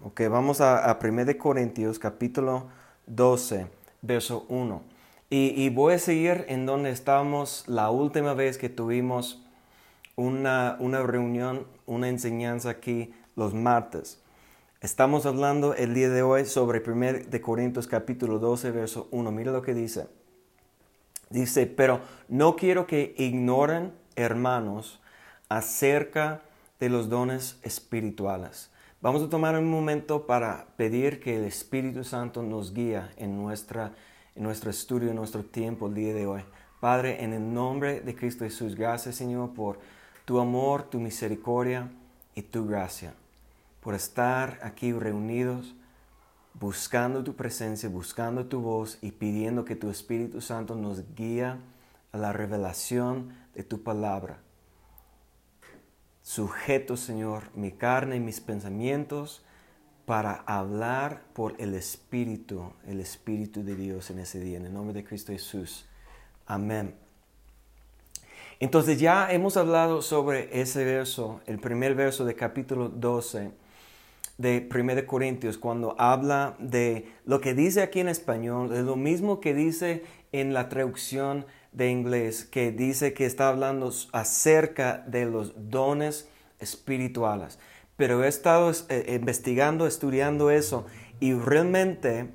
[0.00, 2.68] Ok, vamos a, a 1 Corintios capítulo
[3.08, 3.66] 12,
[4.00, 4.80] verso 1.
[5.28, 9.42] Y, y, voy a seguir en donde estábamos la última vez que tuvimos
[10.14, 14.22] una, una reunión, una enseñanza aquí los martes.
[14.80, 19.32] Estamos hablando el día de hoy sobre 1 de Corintios capítulo 12, verso 1.
[19.32, 20.06] Mira lo que dice.
[21.28, 25.00] Dice, pero no quiero que ignoren, hermanos,
[25.48, 26.42] acerca
[26.78, 28.70] de los dones espirituales.
[29.00, 33.92] Vamos a tomar un momento para pedir que el Espíritu Santo nos guíe en, nuestra,
[34.34, 36.42] en nuestro estudio, en nuestro tiempo el día de hoy.
[36.80, 39.78] Padre, en el nombre de Cristo Jesús, gracias Señor por
[40.24, 41.92] tu amor, tu misericordia
[42.34, 43.14] y tu gracia,
[43.82, 45.76] por estar aquí reunidos
[46.54, 52.18] buscando tu presencia, buscando tu voz y pidiendo que tu Espíritu Santo nos guíe a
[52.18, 54.40] la revelación de tu palabra
[56.28, 59.42] sujeto, Señor, mi carne y mis pensamientos
[60.04, 64.58] para hablar por el Espíritu, el Espíritu de Dios en ese día.
[64.58, 65.86] En el nombre de Cristo Jesús.
[66.46, 66.94] Amén.
[68.60, 73.50] Entonces ya hemos hablado sobre ese verso, el primer verso de capítulo 12
[74.36, 79.40] de 1 Corintios, cuando habla de lo que dice aquí en español, es lo mismo
[79.40, 85.52] que dice en la traducción de inglés que dice que está hablando acerca de los
[85.70, 87.58] dones espirituales.
[87.96, 90.86] Pero he estado eh, investigando, estudiando eso
[91.20, 92.30] y realmente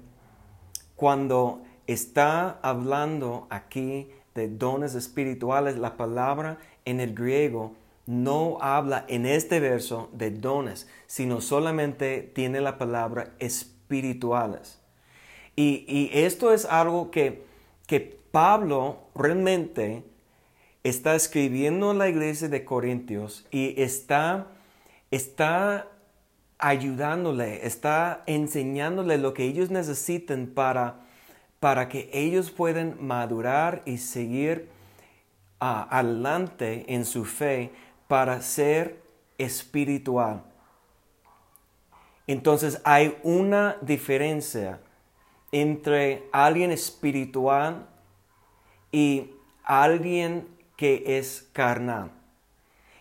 [0.96, 9.26] cuando está hablando aquí de dones espirituales, la palabra en el griego no habla en
[9.26, 14.80] este verso de dones, sino solamente tiene la palabra espirituales.
[15.56, 17.46] Y, y esto es algo que,
[17.88, 20.04] que Pablo realmente
[20.84, 24.48] está escribiendo a la iglesia de Corintios y está,
[25.12, 25.88] está
[26.58, 31.02] ayudándole, está enseñándole lo que ellos necesiten para,
[31.60, 34.68] para que ellos puedan madurar y seguir
[35.60, 37.72] ah, adelante en su fe
[38.08, 39.00] para ser
[39.38, 40.42] espiritual.
[42.26, 44.80] Entonces hay una diferencia
[45.52, 47.93] entre alguien espiritual
[48.94, 49.32] y
[49.66, 52.12] alguien que es carnal.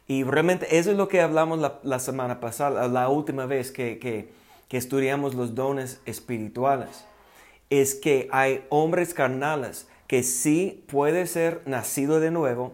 [0.08, 4.32] Y realmente eso es lo que hablamos la, semana pasada, la última vez que, que,
[4.68, 7.04] que estudiamos los dones espirituales.
[7.70, 12.72] Es que hay hombres carnales que sí puede ser nacido de nuevo,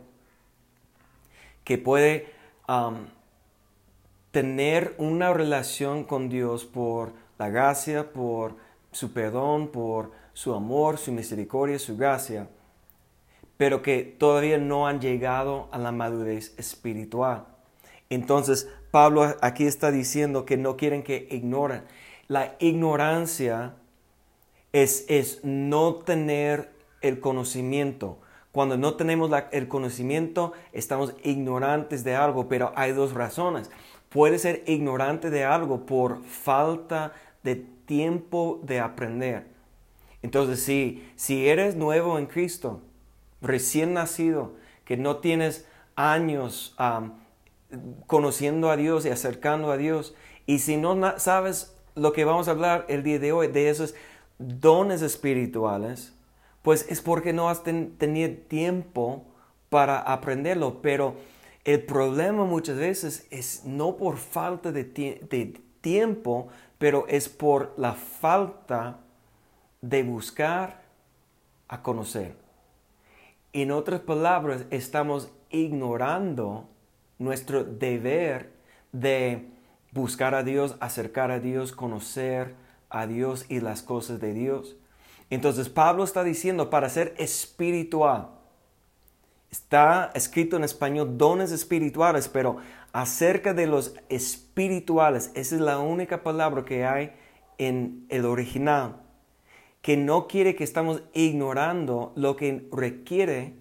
[1.65, 2.33] que puede
[2.69, 3.07] um,
[4.31, 8.55] tener una relación con Dios por la gracia, por
[8.91, 12.49] su perdón, por su amor, su misericordia, su gracia
[13.59, 17.45] pero que todavía no han llegado a la madurez espiritual.
[18.09, 21.83] Entonces, Pablo aquí está diciendo que no quieren que ignoren.
[22.29, 23.75] La ignorancia
[24.73, 26.71] es, es no tener
[27.03, 28.19] el conocimiento.
[28.53, 33.71] Cuando no tenemos el conocimiento, estamos ignorantes de algo, pero hay dos razones.
[34.09, 39.47] Puede ser ignorante de algo por falta de tiempo de aprender.
[40.23, 42.83] Entonces, si, si eres nuevo en Cristo,
[43.41, 44.55] recién nacido,
[44.85, 45.67] que no tienes
[45.97, 46.75] años
[48.07, 50.15] conociendo a Dios y acercando a Dios.
[50.47, 53.95] Y si no sabes lo que vamos a hablar el día de hoy, de esos
[54.39, 56.15] dones espirituales,
[56.63, 59.25] pues es porque no has tenido tiempo
[59.69, 60.81] para aprenderlo.
[60.81, 61.17] Pero
[61.65, 67.93] el problema muchas veces es no por falta de, de tiempo, pero es por la
[67.95, 69.01] falta
[69.81, 70.83] de buscar
[71.69, 72.48] a conocer.
[73.61, 76.69] En otras palabras, estamos ignorando
[77.19, 78.53] nuestro deber
[78.93, 79.49] de
[79.91, 82.55] buscar a Dios, acercar a Dios, conocer
[82.89, 84.77] a Dios y las cosas de Dios.
[85.29, 88.29] Entonces Pablo está diciendo para ser espiritual.
[89.51, 92.59] Está escrito en español dones espirituales, pero
[92.93, 97.11] acerca de los espirituales, esa es la única palabra que hay
[97.59, 99.08] en el original
[99.89, 103.55] que no quiere que estamos ignorando lo que requiere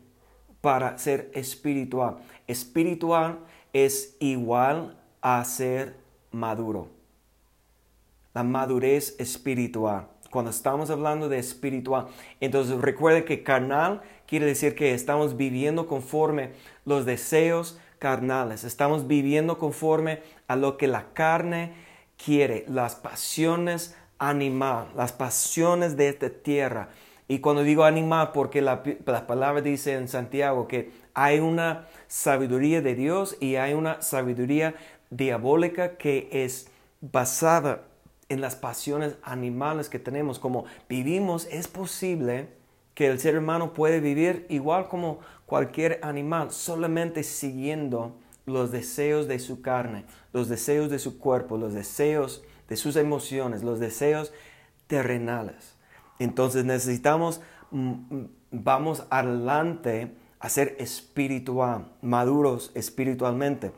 [0.59, 2.17] para ser espiritual.
[2.47, 3.39] Espiritual
[3.71, 5.95] es igual a ser
[6.31, 6.89] maduro.
[8.33, 10.09] La madurez espiritual.
[10.29, 12.07] Cuando estamos hablando de espiritual,
[12.41, 16.49] entonces recuerden que carnal quiere decir que estamos viviendo conforme
[16.83, 18.65] los deseos carnales.
[18.65, 20.19] Estamos viviendo conforme
[20.49, 21.71] a lo que la carne
[22.17, 26.89] quiere, las pasiones animal, las pasiones de esta tierra.
[27.27, 32.95] Y cuando digo animal, porque la, palabra dice en Santiago que hay una sabiduría de
[32.95, 34.75] Dios y hay una sabiduría
[35.09, 36.69] diabólica que es
[37.01, 37.83] basada
[38.29, 42.47] en las pasiones animales que tenemos, como vivimos, es posible
[42.93, 48.15] que el ser humano puede vivir igual como cualquier animal, solamente siguiendo
[48.45, 53.63] los deseos de su carne, los deseos de su cuerpo, los deseos de sus emociones,
[53.63, 54.33] los deseos
[54.87, 55.75] terrenales.
[56.19, 57.41] Entonces necesitamos,
[57.71, 63.71] mm, mm, vamos adelante a ser espiritual, maduros espiritualmente.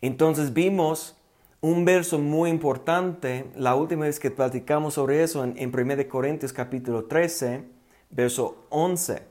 [0.00, 1.16] Entonces vimos
[1.60, 6.52] un verso muy importante, la última vez que platicamos sobre eso en, en 1 Corintios
[6.52, 7.64] capítulo 13,
[8.10, 9.22] verso 11.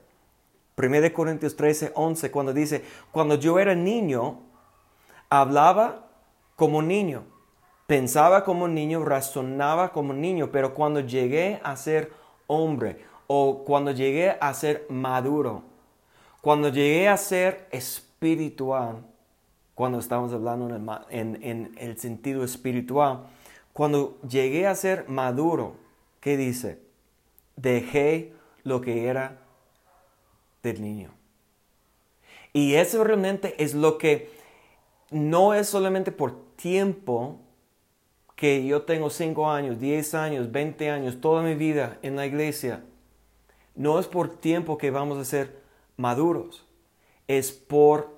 [0.78, 4.42] 1 Corintios 13, 11, cuando dice, cuando yo era niño,
[5.30, 6.08] hablaba
[6.56, 7.24] como niño,
[7.90, 12.14] pensaba como niño, razonaba como niño, pero cuando llegué a ser
[12.46, 15.64] hombre o cuando llegué a ser maduro,
[16.40, 18.98] cuando llegué a ser espiritual,
[19.74, 20.70] cuando estamos hablando
[21.10, 23.26] en el, sentido espiritual,
[23.74, 25.74] cuando llegué a ser maduro,
[26.20, 26.80] ¿qué dice?
[27.56, 28.34] Dejé
[28.64, 29.40] lo que era
[30.62, 31.10] del niño.
[32.54, 34.30] Y eso realmente es lo que
[35.10, 37.40] no es solamente por tiempo
[38.40, 42.86] que yo tengo 5 años, 10 años, 20 años, toda mi vida en la iglesia.
[43.76, 45.60] No es por tiempo que vamos a ser
[45.98, 46.66] maduros.
[47.28, 48.16] Es por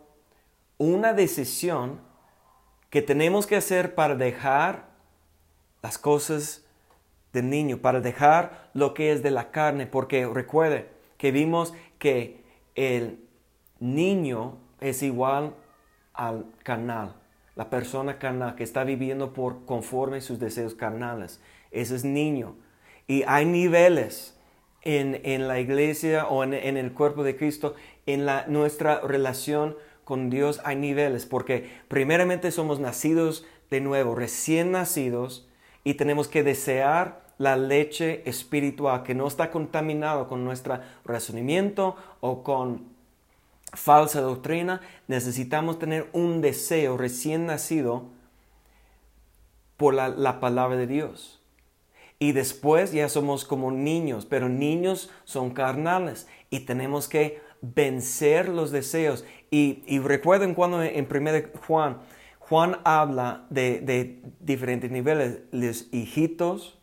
[0.77, 2.00] una decisión
[2.91, 4.89] que tenemos que hacer para dejar
[5.81, 6.67] las cosas
[7.33, 12.44] del niño, para dejar lo que es de la carne, porque recuerde que vimos que
[12.75, 13.27] el
[13.79, 15.56] niño es igual
[16.13, 17.15] al canal,
[17.56, 21.42] la persona carnal que está viviendo por conforme sus deseos carnales.
[21.71, 22.56] Ese es niño.
[23.07, 24.38] Y hay niveles
[24.83, 27.75] en, la iglesia o en, el cuerpo de Cristo,
[28.06, 34.71] en la, nuestra relación con Dios hay niveles, porque primeramente somos nacidos de nuevo, recién
[34.71, 35.48] nacidos,
[35.83, 42.44] y tenemos que desear la leche espiritual que no está contaminado con nuestro razonamiento o
[42.44, 42.90] con
[43.73, 44.81] falsa doctrina.
[45.07, 48.09] Necesitamos tener un deseo recién nacido
[49.77, 51.41] por la, la palabra de Dios.
[52.19, 58.71] Y después ya somos como niños, pero niños son carnales y tenemos que vencer los
[58.71, 59.25] deseos.
[59.50, 61.31] Y, recuerden cuando en 1
[61.65, 61.97] Juan,
[62.39, 66.77] Juan habla de, diferentes niveles, los hijitos,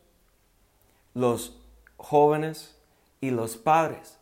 [1.14, 1.61] los
[1.96, 2.76] jóvenes
[3.20, 4.19] y los padres.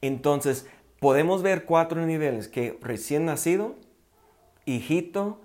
[0.00, 0.68] Entonces,
[1.04, 3.74] podemos ver cuatro niveles, que recién nacido,
[4.64, 5.38] hijito,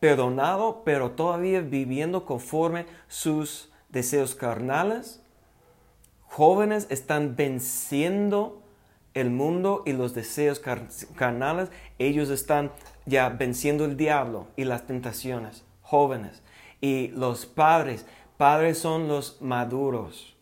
[0.00, 5.20] perdonado, pero todavía viviendo conforme sus deseos carnales.
[6.22, 8.62] Jóvenes están venciendo
[9.12, 10.58] el mundo y los deseos
[11.14, 11.68] carnales,
[11.98, 12.72] ellos están
[13.04, 16.42] ya venciendo el diablo y las tentaciones, jóvenes.
[16.80, 18.06] Y los padres,
[18.38, 20.34] padres son los maduros,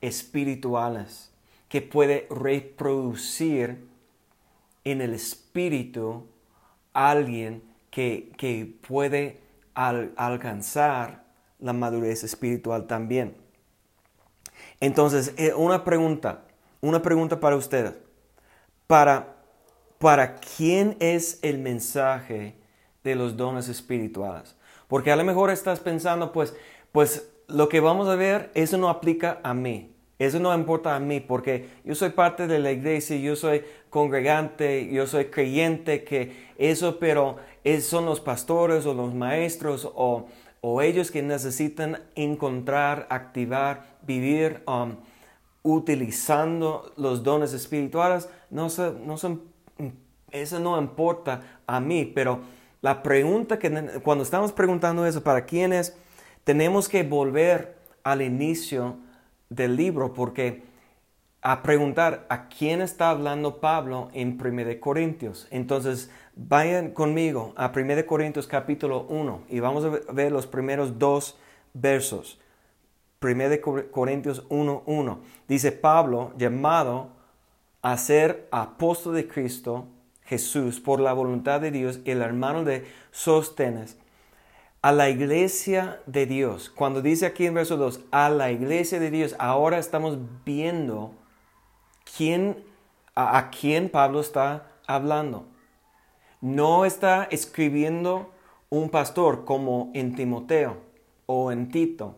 [0.00, 1.32] espirituales,
[1.68, 3.87] que puede reproducir
[4.84, 6.26] en el espíritu
[6.92, 9.40] alguien que, que puede
[9.74, 11.24] alcanzar
[11.58, 13.36] la madurez espiritual también.
[14.80, 16.44] Entonces, eh, una pregunta,
[16.80, 17.94] una pregunta para ustedes.
[18.86, 19.36] Para,
[19.98, 22.54] ¿Para quién es el mensaje
[23.04, 24.56] de los dones espirituales?
[24.86, 26.54] Porque a lo mejor estás pensando, pues,
[26.92, 29.94] pues lo que vamos a ver, eso no aplica a mí.
[30.18, 34.88] Eso no importa a mí porque yo soy parte de la iglesia, yo soy congregante,
[34.92, 37.36] yo soy creyente que eso, pero
[37.80, 40.26] son los pastores o los maestros o,
[40.60, 44.96] o ellos que necesitan encontrar, activar, vivir um,
[45.62, 48.68] utilizando los dones espirituales, no,
[49.04, 49.16] no
[50.30, 52.40] eso no importa a mí, pero
[52.80, 53.70] la pregunta que
[54.02, 55.96] cuando estamos preguntando eso, ¿para quién es?
[56.44, 58.96] Tenemos que volver al inicio
[59.48, 60.62] del libro porque
[61.48, 65.48] a preguntar a quién está hablando Pablo en 1 Corintios.
[65.50, 71.38] Entonces, vayan conmigo a 1 Corintios capítulo 1 y vamos a ver los primeros dos
[71.72, 72.38] versos.
[73.22, 75.20] 1 Corintios 1.1.
[75.48, 77.12] Dice Pablo, llamado
[77.80, 79.86] a ser apóstol de Cristo
[80.24, 83.96] Jesús por la voluntad de Dios, el hermano de Sostenes,
[84.82, 86.68] a la iglesia de Dios.
[86.68, 91.14] Cuando dice aquí en verso 2, a la iglesia de Dios, ahora estamos viendo
[92.16, 92.64] quién,
[93.14, 95.46] a, a quién Pablo está hablando.
[96.40, 98.32] No está escribiendo
[98.70, 100.76] un pastor como en Timoteo
[101.26, 102.16] o en Tito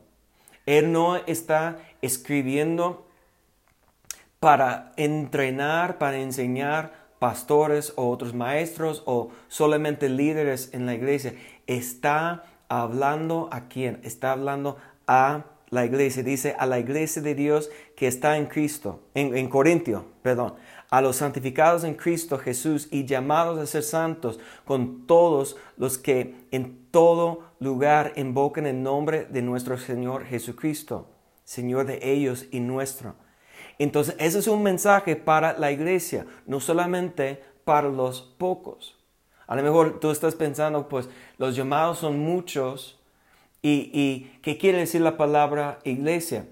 [0.71, 3.07] él no está escribiendo
[4.39, 11.35] para entrenar, para enseñar pastores o otros maestros o solamente líderes en la iglesia.
[11.67, 14.01] Está hablando a quién?
[14.05, 14.77] Está hablando
[15.09, 16.23] a la iglesia.
[16.23, 17.71] Dice a la iglesia de Dios
[18.01, 20.55] que está en Cristo, en, en Corintio, perdón.
[20.89, 26.47] A los santificados en Cristo Jesús y llamados a ser santos con todos los que
[26.51, 31.11] en todo lugar invocan el nombre de nuestro Señor Jesucristo,
[31.45, 33.17] Señor de ellos y nuestro.
[33.79, 38.99] Entonces, ese es un mensaje para la iglesia, no solamente para los pocos.
[39.47, 42.99] A lo mejor tú estás pensando, pues los llamados son muchos.
[43.61, 46.47] ¿Y, y qué quiere decir la palabra iglesia?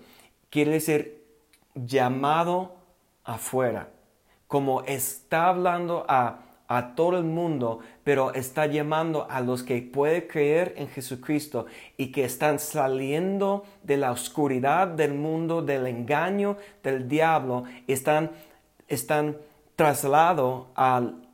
[0.50, 1.17] Quiere decir
[1.86, 2.76] llamado
[3.24, 3.90] afuera.
[4.46, 10.26] Como está hablando a, a todo el mundo, pero está llamando a los que pueden
[10.28, 11.66] creer en Jesucristo
[11.96, 18.30] y que están saliendo de la oscuridad del mundo, del engaño del diablo, están,
[18.88, 19.36] están
[19.76, 21.28] traslado al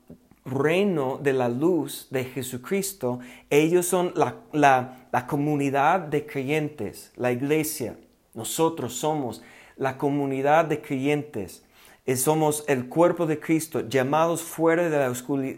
[0.44, 7.96] reino de la luz de Jesucristo, ellos son la, comunidad de creyentes, la iglesia.
[8.34, 9.42] Nosotros somos
[9.76, 11.64] la comunidad de creyentes.
[12.06, 14.98] Eh, somos el cuerpo de Cristo, llamados fuera de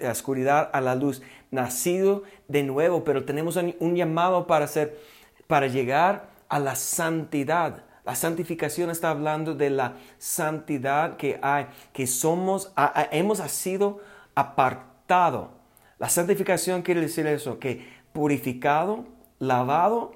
[0.00, 4.98] la oscuridad a la luz, nacido de nuevo, pero tenemos un llamado para ser,
[5.46, 12.06] para llegar a la santidad, la santificación está hablando de la santidad que hay, que
[12.06, 12.72] somos,
[13.10, 14.00] hemos sido
[14.36, 15.50] apartado.
[15.98, 19.06] La santificación quiere decir eso, que purificado,
[19.40, 20.12] lavado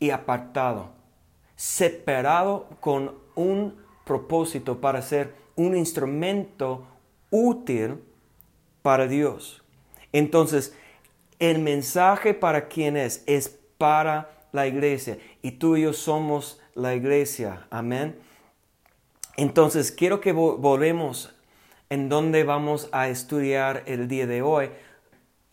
[0.00, 0.92] y apartado,
[1.54, 6.86] separado con un propósito para ser un instrumento
[7.30, 8.02] útil
[8.82, 9.62] para Dios.
[10.12, 10.76] Entonces,
[11.38, 16.94] el mensaje para quién es, es para la iglesia y tú y yo somos la
[16.94, 17.66] iglesia.
[17.70, 18.16] Amén.
[19.36, 21.34] Entonces, quiero que volvemos
[21.90, 24.70] en donde vamos a estudiar el día de hoy,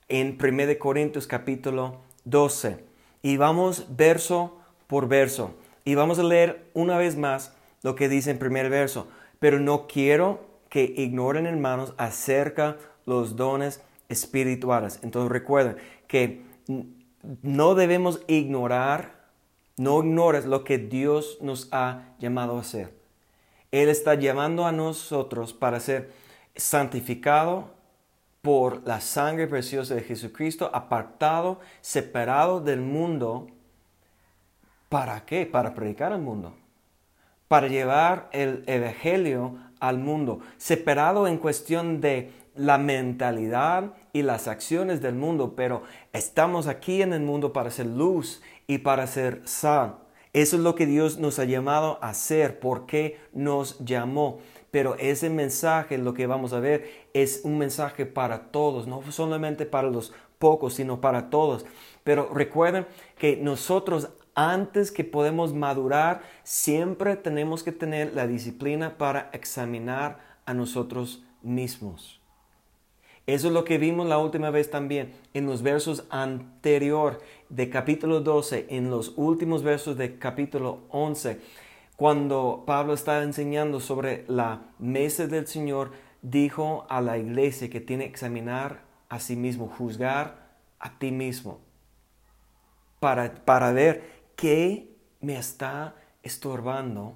[0.07, 2.83] en 1 Corintios capítulo 12.
[3.21, 5.55] Y vamos verso por verso.
[5.83, 9.07] Y vamos a leer una vez más lo que dice en primer verso.
[9.39, 14.99] Pero no quiero que ignoren, hermanos, acerca los dones espirituales.
[15.03, 16.43] Entonces recuerden que
[17.41, 19.21] no debemos ignorar
[19.77, 22.93] no ignores lo que Dios nos ha llamado a hacer.
[23.71, 26.11] Él está llamando a nosotros para ser
[26.55, 27.71] santificado
[28.41, 33.47] por la sangre preciosa de Jesucristo, apartado, separado del mundo.
[34.89, 35.45] ¿Para qué?
[35.45, 36.53] Para predicar al mundo.
[37.51, 40.39] Para llevar el Evangelio al mundo.
[40.55, 47.11] Separado en cuestión de la mentalidad y las acciones del mundo, pero estamos aquí en
[47.11, 49.97] el mundo para ser luz y para ser sal.
[50.31, 54.39] Eso es lo que Dios nos ha llamado a hacer, porque nos llamó.
[54.71, 59.65] Pero ese mensaje, lo que vamos a ver, es un mensaje para todos, no solamente
[59.65, 61.65] para los pocos, sino para todos.
[62.05, 69.29] Pero recuerden que nosotros antes que podemos madurar, siempre tenemos que tener la disciplina para
[69.33, 72.21] examinar a nosotros mismos.
[73.27, 78.21] Eso es lo que vimos la última vez también en los versos anterior de capítulo
[78.21, 81.39] 12, en los últimos versos de capítulo 11,
[81.95, 85.91] cuando Pablo estaba enseñando sobre la mesa del Señor,
[86.23, 91.59] dijo a la iglesia que tiene que examinar a sí mismo, juzgar a ti mismo,
[92.99, 97.15] para, para ver qué me está estorbando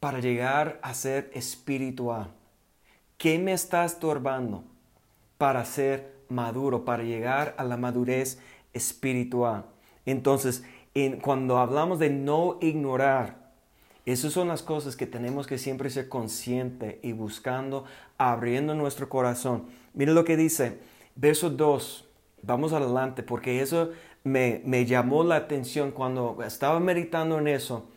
[0.00, 2.32] para llegar a ser espiritual.
[3.18, 4.64] ¿Qué me está estorbando?
[5.38, 8.38] para ser maduro, para llegar a la madurez
[8.72, 9.66] espiritual.
[10.04, 10.64] Entonces,
[11.22, 13.46] cuando hablamos de no ignorar,
[14.06, 17.84] esas son las cosas que tenemos que siempre ser consciente y buscando,
[18.18, 19.66] abriendo nuestro corazón.
[19.94, 20.78] Mire lo que dice,
[21.16, 22.08] verso 2,
[22.42, 23.90] vamos adelante, porque eso
[24.26, 27.88] me, llamó la atención cuando estaba meditando en eso.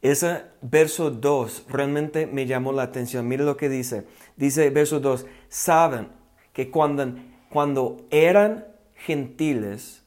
[0.00, 3.28] Ese verso 2 realmente me llamó la atención.
[3.28, 4.06] Mire lo que dice.
[4.36, 6.08] Dice verso 2, saben
[6.54, 7.14] que cuando,
[7.50, 10.02] cuando eran gentiles,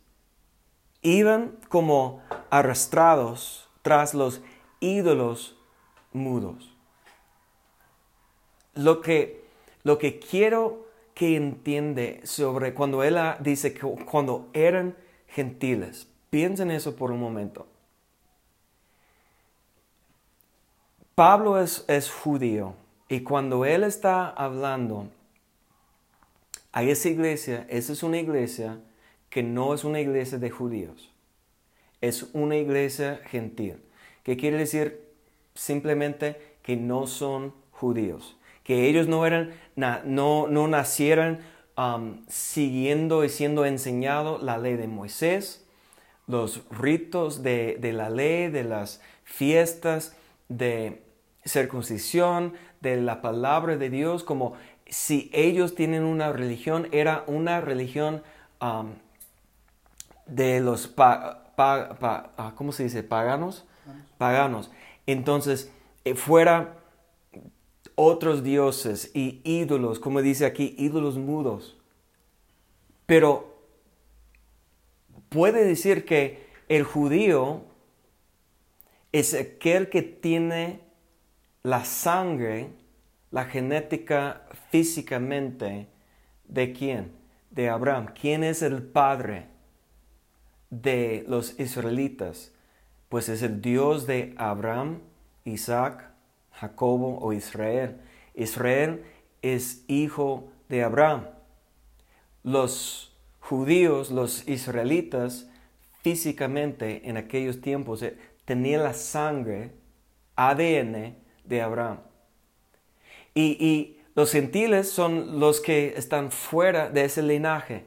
[1.03, 4.41] iban como arrastrados tras los
[4.79, 5.57] ídolos
[6.11, 6.75] mudos.
[8.73, 9.45] Lo que,
[9.83, 10.86] lo que quiero
[11.17, 14.95] que entiende sobre cuando él dice que cuando eran
[15.27, 17.65] gentiles, piensen eso por un momento.
[21.15, 22.75] Pablo es, judío
[23.09, 25.07] y cuando él está hablando
[26.71, 28.77] a esa iglesia, esa es una iglesia
[29.31, 31.11] que no es una iglesia de judíos,
[31.99, 33.81] es una iglesia gentil.
[34.21, 35.01] ¿Qué quiere decir?
[35.55, 41.39] Simplemente que no son judíos, que ellos no eran, no, no nacieron
[41.77, 45.65] um, siguiendo y siendo enseñado la ley de Moisés,
[46.27, 50.17] los ritos de, de la ley, de las fiestas,
[50.49, 51.01] de
[51.45, 54.55] circuncisión, de la palabra de Dios, como
[54.85, 58.21] si ellos tienen una religión, era una religión
[58.59, 58.95] um,
[60.25, 63.01] de los, ah, ¿cómo se dice?
[63.01, 63.65] Paganos.
[64.17, 64.71] Paganos.
[65.05, 65.71] Entonces,
[66.03, 66.73] eh, fuera
[67.99, 71.75] otros dioses y ídolos, como dice aquí, ídolos mudos.
[73.07, 73.57] Pero
[75.29, 77.63] puede decir que el judío
[79.11, 80.81] es aquel que tiene
[81.63, 82.69] la sangre,
[83.31, 85.87] la genética físicamente
[86.47, 87.11] de quién?
[87.49, 88.09] De Abraham.
[88.13, 89.47] ¿Quién es el padre
[90.69, 92.51] de los israelitas?
[93.09, 94.99] Pues es el Dios de Abraham,
[95.45, 96.06] Isaac,
[96.59, 97.97] Jacobo o Israel.
[98.35, 99.03] Israel
[99.41, 101.27] es hijo de Abraham.
[102.43, 105.47] Los judíos, los israelitas,
[106.01, 109.71] físicamente en aquellos tiempos eh, tenían la sangre,
[110.35, 111.99] ADN de Abraham.
[113.35, 117.85] Y, los gentiles son los que están fuera de ese linaje.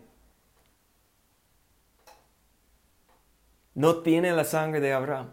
[3.75, 5.31] No tienen la sangre de Abraham.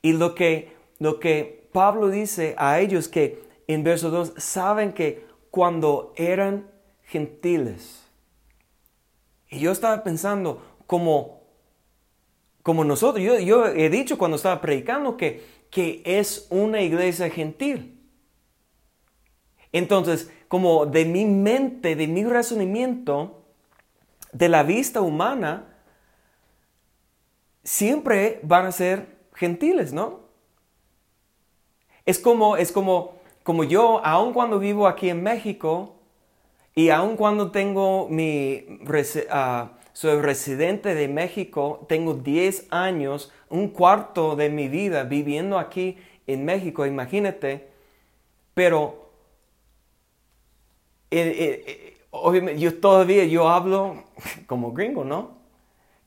[0.00, 5.26] Y lo que, lo que Pablo dice a ellos que en verso 2 saben que
[5.50, 6.70] cuando eran
[7.02, 8.02] gentiles,
[9.50, 11.42] y yo estaba pensando como,
[12.62, 18.00] como nosotros, yo, yo he dicho cuando estaba predicando que, que es una iglesia gentil.
[19.70, 23.44] Entonces, como de mi mente, de mi razonamiento,
[24.32, 25.76] de la vista humana,
[27.62, 30.25] siempre van a ser gentiles, ¿no?
[32.06, 35.96] Es como, es como, como yo, aun cuando vivo aquí en México
[36.74, 44.36] y aun cuando tengo mi, uh, soy residente de México, tengo 10 años, un cuarto
[44.36, 47.68] de mi vida viviendo aquí en México, imagínate,
[48.54, 49.10] pero
[51.10, 54.04] eh, eh, yo todavía yo hablo
[54.46, 55.36] como gringo, ¿no?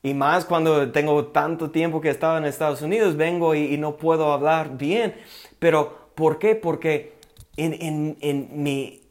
[0.02, 3.96] Y más cuando tengo tanto tiempo que he estado en Estados Unidos, vengo y, no
[3.96, 5.14] puedo hablar bien.
[5.60, 6.56] Pero, ¿por qué?
[6.56, 7.12] Porque
[7.56, 9.02] en, en, mi,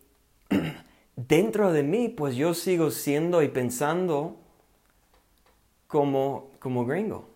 [1.16, 4.36] dentro de mí, pues yo sigo siendo y pensando
[5.88, 7.30] como, como gringo,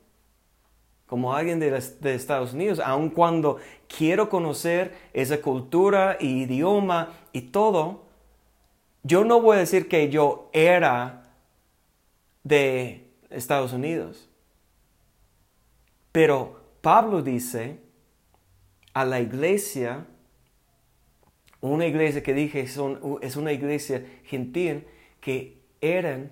[1.05, 7.41] como alguien de, de Estados Unidos, aun cuando quiero conocer esa cultura y idioma y
[7.43, 8.01] todo,
[9.03, 11.35] yo no voy a decir que yo era
[12.43, 14.27] de Estados Unidos.
[16.11, 17.82] Pero Pablo dice
[18.93, 20.05] a la iglesia,
[21.61, 24.85] una iglesia que dije son, es una iglesia gentil,
[25.19, 26.31] que eran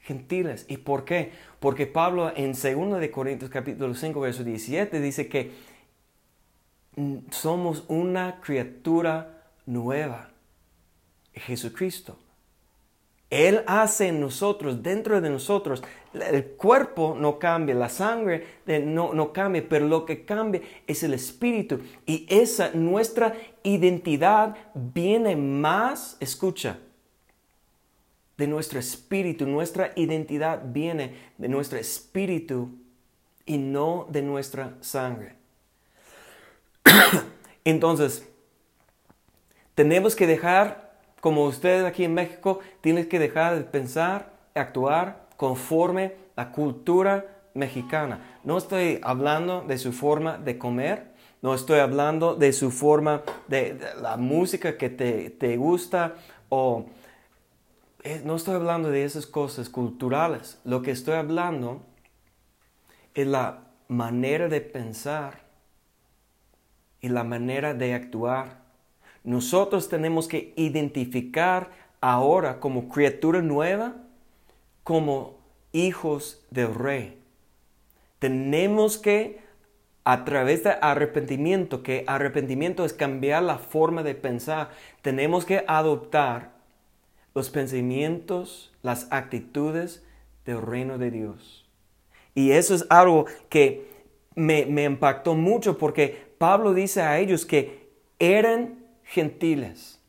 [0.00, 0.66] gentiles.
[0.68, 1.32] ¿Y por qué?
[1.60, 5.52] Porque Pablo en 2 de Corintios capítulo 5 verso 17 dice que
[7.30, 10.30] somos una criatura nueva.
[11.32, 12.18] Jesucristo.
[13.34, 18.46] Él hace en nosotros, dentro de nosotros, el cuerpo no cambia, la sangre
[18.84, 21.80] no, no cambia, pero lo que cambia es el espíritu.
[22.06, 26.78] Y esa, nuestra identidad viene más, escucha,
[28.36, 29.46] de nuestro espíritu.
[29.46, 32.70] Nuestra identidad viene de nuestro espíritu
[33.46, 35.34] y no de nuestra sangre.
[37.64, 38.28] Entonces,
[39.74, 40.83] tenemos que dejar
[41.24, 48.38] como ustedes aquí en México, tienes que dejar de pensar, actuar conforme la cultura mexicana.
[48.44, 53.80] No estoy hablando de su forma de comer, no estoy hablando de su forma de,
[54.02, 56.16] la música que te, te gusta
[56.50, 56.84] o
[58.02, 60.60] eh, no estoy hablando de esas cosas culturales.
[60.62, 61.80] Lo que estoy hablando
[63.14, 65.40] es la manera de pensar
[67.00, 68.63] y la manera de actuar
[69.24, 71.70] nosotros tenemos que identificar
[72.02, 73.96] ahora como criatura nueva,
[74.82, 75.38] como
[75.72, 77.18] hijos del rey.
[78.18, 79.40] Tenemos que,
[80.04, 86.52] a través de arrepentimiento, que arrepentimiento es cambiar la forma de pensar, tenemos que adoptar
[87.34, 90.06] los pensamientos, las actitudes
[90.44, 91.66] del reino de Dios.
[92.34, 93.88] Y eso es algo que
[94.34, 98.83] me, me impactó mucho porque Pablo dice a ellos que eran
[99.14, 100.00] gentiles.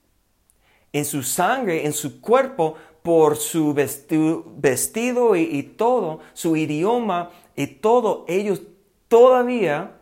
[0.92, 8.26] En su sangre, en su cuerpo, por su vestido, y, todo, su idioma y todo,
[8.28, 8.64] ellos
[9.08, 9.98] todavía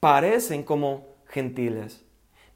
[0.00, 2.04] parecen como gentiles.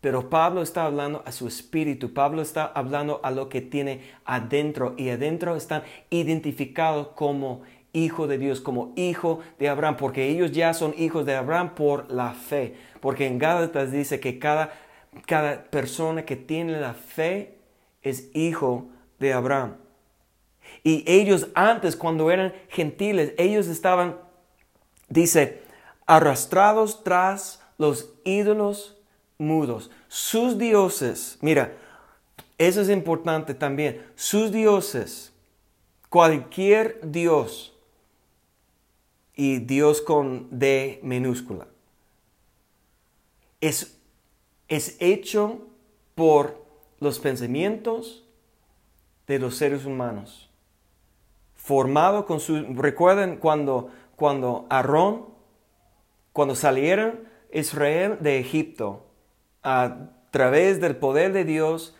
[0.01, 4.95] Pero Pablo está hablando a su espíritu, Pablo está hablando a lo que tiene adentro
[4.99, 10.75] y adentro están identificados como hijo de Dios, como hijo de Abraham, porque ellos ya
[10.75, 12.75] son hijos de Abraham por la fe.
[13.01, 14.73] Porque en Gálatas dice que cada,
[15.27, 17.59] cada persona que tiene la fe
[18.03, 19.77] es hijo de Abraham.
[20.83, 24.17] Y ellos antes, cuando eran gentiles, ellos estaban,
[25.09, 25.63] dice,
[26.07, 28.97] arrastrados tras los ídolos
[29.39, 29.91] mudos.
[30.09, 31.77] Sus dioses, mira,
[32.59, 35.33] eso es importante también, sus dioses,
[36.09, 37.73] cualquier dios,
[39.35, 41.67] y Dios con D minúscula,
[43.61, 43.99] es,
[44.73, 45.61] es hecho
[46.15, 46.65] por
[46.99, 48.25] los pensamientos
[49.27, 50.49] de los seres humanos.
[51.55, 52.57] Formado con su...
[52.73, 55.27] Recuerden cuando, cuando Aarón,
[56.33, 57.21] cuando salieron
[57.53, 59.05] Israel de Egipto,
[59.63, 61.95] a través del poder de Dios,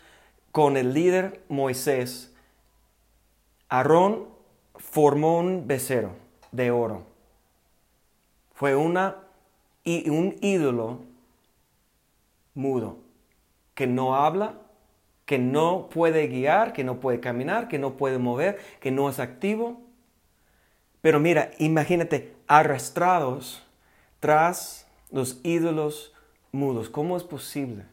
[0.51, 2.35] con el líder Moisés,
[3.69, 4.29] Aarón
[4.77, 6.15] formó un becerro
[6.51, 7.03] de oro.
[8.55, 9.17] Fue una,
[9.85, 11.12] un ídolo
[12.53, 12.97] mudo,
[13.73, 14.59] que no habla,
[15.25, 19.19] que no puede guiar, que no puede caminar, que no puede mover, que no es
[19.19, 19.81] activo.
[21.01, 23.63] Pero mira, imagínate, arrastrados
[24.19, 26.13] tras los ídolos
[26.51, 26.89] mudos.
[26.89, 27.85] ¿Cómo es posible?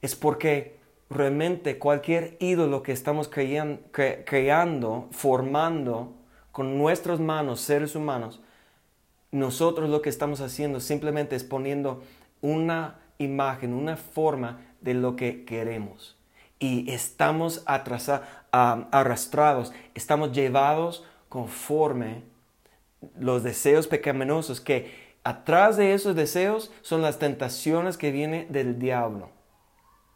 [0.00, 0.78] Es porque
[1.10, 6.14] realmente cualquier ídolo que estamos creando, formando
[6.52, 8.40] con nuestras manos, seres humanos,
[9.30, 12.02] nosotros lo que estamos haciendo simplemente es poniendo
[12.40, 16.16] una imagen, una forma de lo que queremos.
[16.58, 22.22] Y estamos arrastrados, estamos llevados conforme
[23.18, 29.30] los deseos pecaminosos que atrás de esos deseos son las tentaciones que vienen del diablo,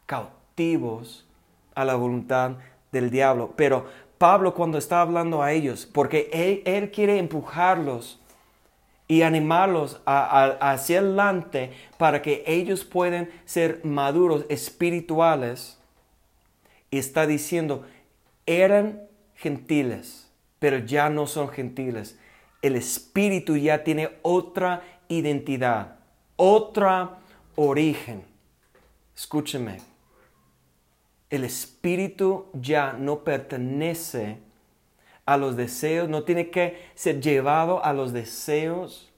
[0.07, 1.27] cautivos
[1.75, 2.53] a la voluntad
[2.91, 3.55] del diablo.
[3.57, 3.87] Pero
[4.19, 8.21] Pablo cuando está hablando a ellos, porque él, él quiere empujarlos
[9.09, 15.79] y animarlos hacia adelante para que ellos puedan ser maduros espirituales.
[16.91, 17.85] Y está diciendo,
[18.47, 19.03] eran
[19.35, 22.19] gentiles, pero ya no son gentiles.
[22.63, 25.97] El espíritu ya tiene otra identidad,
[26.37, 27.19] otra
[27.57, 28.25] origen.
[29.17, 29.79] Escúcheme,
[31.29, 34.39] el espíritu ya no pertenece
[35.27, 39.13] a los deseos, no tiene que ser llevado a los deseos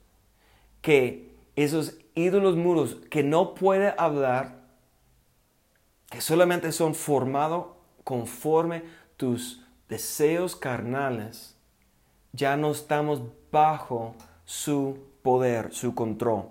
[0.83, 4.61] que esos ídolos muros que no puede hablar,
[6.11, 7.67] que solamente son formados
[8.05, 8.83] conforme
[9.17, 11.57] tus deseos carnales,
[12.33, 14.14] ya no estamos bajo
[14.45, 16.49] su poder, su control.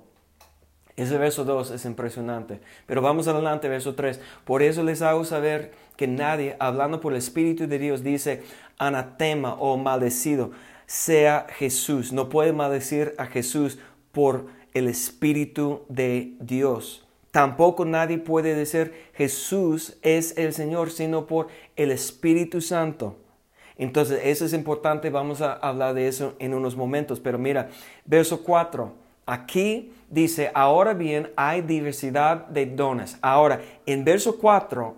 [0.96, 2.60] Ese verso 2 es impresionante.
[2.86, 4.20] Pero vamos adelante, verso 3.
[4.46, 8.44] Por eso les hago saber que nadie, hablando por el Espíritu de Dios, dice
[8.78, 10.52] anatema o maldecido,
[10.86, 12.12] sea Jesús.
[12.12, 13.80] No puede maldecir a Jesús
[14.12, 17.08] por el Espíritu de Dios.
[17.32, 23.18] Tampoco nadie puede decir Jesús es el Señor, sino por el Espíritu Santo.
[23.76, 27.20] Entonces, eso es importante, vamos a hablar de eso en unos momentos.
[27.20, 27.70] Pero mira,
[28.06, 28.94] verso 4.
[29.26, 33.18] Aquí dice, ahora bien, hay diversidad de dones.
[33.22, 34.96] Ahora, en verso 4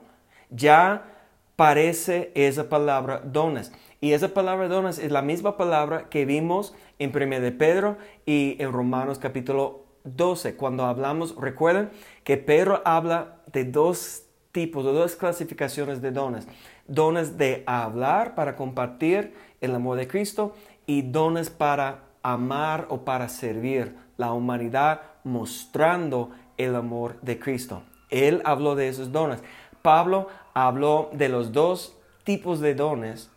[0.49, 1.14] ya
[1.55, 3.71] parece esa palabra dones.
[4.01, 8.57] Y esa palabra dones es la misma palabra que vimos en 1 de Pedro y
[8.59, 10.55] en Romanos capítulo 12.
[10.55, 11.89] Cuando hablamos, recuerden
[12.23, 16.47] que Pedro habla de dos tipos, de dos clasificaciones de dones.
[16.87, 20.53] Dones de hablar para compartir el amor de Cristo
[20.85, 27.83] y dones para amar o para servir la humanidad mostrando el amor de Cristo.
[28.09, 29.41] Él habló de esos dones.
[29.85, 33.29] Pablo habló de los dos tipos de dones.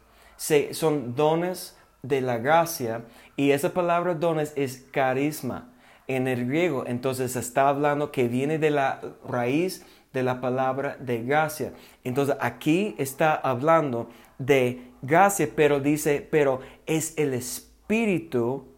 [0.73, 3.03] son dones de la gracia
[3.37, 5.69] y esa palabra dones es carisma
[6.07, 6.85] en el griego.
[6.87, 9.85] Entonces está hablando que viene de la raíz
[10.15, 11.75] de la palabra de gracia.
[12.03, 14.09] Entonces aquí está hablando
[14.39, 18.69] de gracia, pero dice, pero es el Espíritu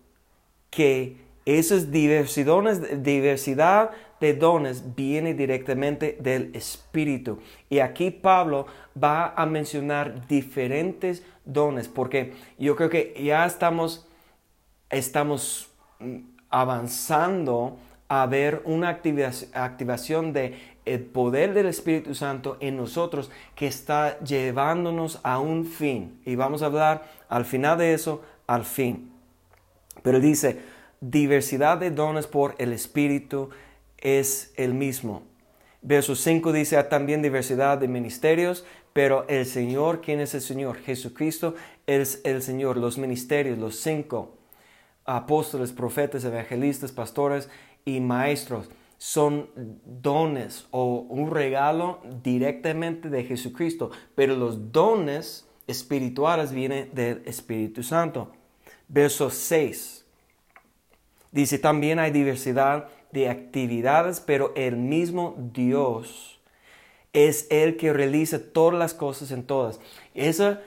[0.70, 7.38] que esas diversidades, diversidad de dones viene directamente del Espíritu.
[7.68, 8.66] Y aquí Pablo
[9.02, 14.06] va a mencionar diferentes dones, porque yo creo que ya estamos,
[14.90, 16.18] estamos mm,
[16.50, 17.78] avanzando
[18.08, 25.20] a ver una activación de el poder del Espíritu Santo en nosotros que está llevándonos
[25.22, 26.20] a un fin.
[26.24, 29.12] Y vamos a hablar al final de eso, al fin.
[30.02, 30.58] Pero dice,
[31.00, 33.50] diversidad de dones por el Espíritu
[34.00, 35.22] es el mismo,
[35.82, 40.76] Verso 5 dice, hay también diversidad de ministerios, pero el Señor, ¿quién es el Señor?
[40.78, 41.54] Jesucristo
[41.86, 42.76] es el Señor.
[42.76, 44.36] Los ministerios, los cinco
[45.06, 47.48] apóstoles, profetas, evangelistas, pastores
[47.84, 49.48] y maestros son
[49.86, 58.32] dones o un regalo directamente de Jesucristo, pero los dones espirituales vienen del Espíritu Santo.
[58.86, 60.04] Verso 6
[61.32, 66.40] dice, también hay diversidad de actividades, pero el mismo Dios
[67.12, 69.80] es el que realiza todas las cosas en todas.
[70.14, 70.60] Esa,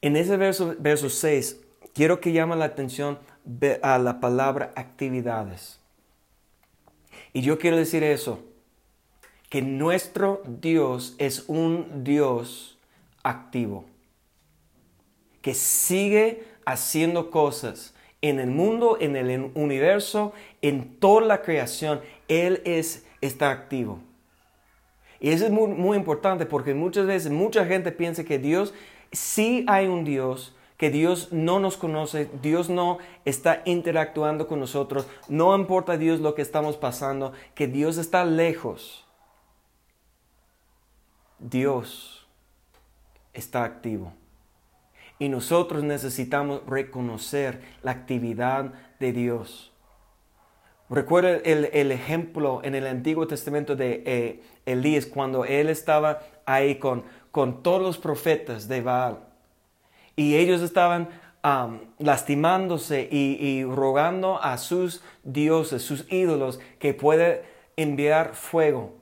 [0.00, 1.60] en ese verso, verso 6,
[1.94, 3.18] quiero que llame la atención
[3.82, 5.80] a la palabra actividades.
[7.32, 8.40] Y yo quiero decir eso,
[9.48, 12.78] que nuestro Dios es un Dios
[13.22, 13.84] activo,
[15.42, 20.32] que sigue haciendo cosas en el mundo, en el universo,
[20.62, 22.00] en toda la creación.
[22.28, 23.98] Él es, está activo.
[25.20, 28.72] Y eso es muy, muy importante porque muchas veces mucha gente piensa que Dios,
[29.12, 35.06] sí hay un Dios, que Dios no nos conoce, Dios no está interactuando con nosotros,
[35.28, 39.06] no importa a Dios lo que estamos pasando, que Dios está lejos.
[41.38, 42.26] Dios
[43.32, 44.12] está activo.
[45.22, 49.70] Y nosotros necesitamos reconocer la actividad de Dios.
[50.90, 57.04] Recuerda el, ejemplo en el Antiguo Testamento de eh, Elías cuando él estaba ahí con,
[57.30, 59.20] con todos los profetas de Baal
[60.16, 61.08] y ellos estaban
[62.00, 67.44] lastimándose y, rogando a sus dioses, sus ídolos, que puede
[67.76, 68.96] enviar fuego.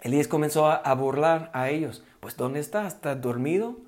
[0.00, 2.04] Elías comenzó a, burlar a ellos.
[2.20, 2.86] Pues ¿dónde está?
[2.86, 3.78] ¿Está dormido?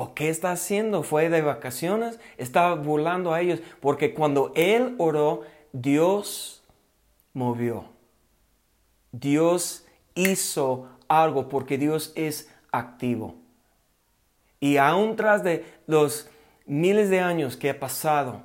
[0.00, 1.02] ¿O qué está haciendo?
[1.02, 2.20] ¿Fue de vacaciones?
[2.36, 6.62] Estaba burlando a ellos porque cuando él oró, Dios
[7.32, 7.84] movió.
[9.10, 9.84] Dios
[10.14, 13.34] hizo algo porque Dios es activo.
[14.60, 16.30] Y aún tras de los
[16.64, 18.44] miles de años que ha pasado,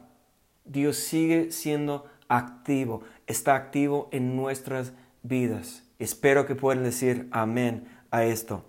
[0.66, 5.84] Dios sigue siendo activo, está activo en nuestras vidas.
[6.00, 8.66] Espero que puedan decir amén a esto.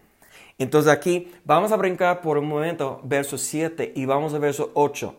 [0.58, 5.14] Entonces aquí vamos a brincar por un momento verso 7 y vamos a verso 8.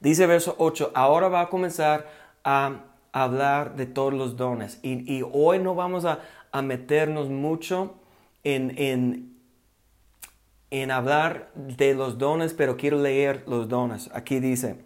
[0.00, 2.10] Dice verso 8, ahora va a comenzar
[2.42, 2.80] a
[3.12, 4.80] hablar de todos los dones.
[4.82, 6.20] Y, hoy no vamos a,
[6.62, 7.94] meternos mucho
[8.44, 9.36] en, en,
[10.70, 14.10] en hablar de los dones, pero quiero leer los dones.
[14.12, 14.76] Aquí dice,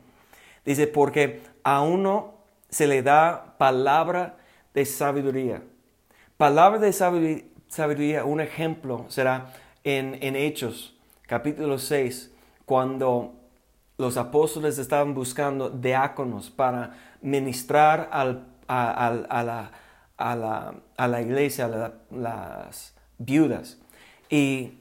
[0.64, 2.34] dice, porque a uno
[2.68, 4.36] se le da palabra
[4.74, 5.62] de sabiduría.
[6.36, 7.44] Palabra de sabiduría,
[8.24, 9.52] un ejemplo será
[9.84, 12.32] en, Hechos, capítulo 6,
[12.64, 13.34] cuando
[13.98, 19.10] los apóstoles estaban buscando diáconos para ministrar al, a,
[19.42, 19.70] la,
[20.16, 23.78] a, la, a, la, iglesia, a las viudas.
[24.28, 24.78] Y